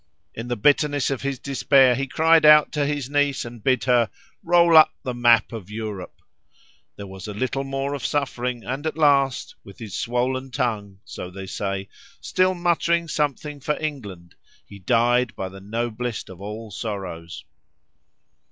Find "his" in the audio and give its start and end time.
1.21-1.37, 2.87-3.07, 9.77-9.95